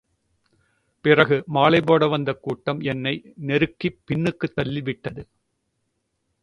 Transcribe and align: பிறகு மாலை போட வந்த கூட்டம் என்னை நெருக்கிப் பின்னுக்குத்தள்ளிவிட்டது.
பிறகு 1.05 1.43
மாலை 1.47 1.81
போட 1.81 2.07
வந்த 2.07 2.33
கூட்டம் 2.33 2.81
என்னை 2.85 3.13
நெருக்கிப் 3.47 4.01
பின்னுக்குத்தள்ளிவிட்டது. 4.07 5.23